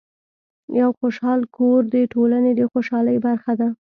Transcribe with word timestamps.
یو 0.79 0.89
خوشحال 0.99 1.41
کور 1.57 1.79
د 1.93 1.95
ټولنې 2.13 2.51
د 2.55 2.61
خوشحالۍ 2.71 3.17
برخه 3.27 3.53
ده. 3.59 3.69